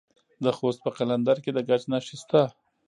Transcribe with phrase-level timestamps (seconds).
[0.43, 2.41] د خوست په قلندر کې د ګچ نښې شته.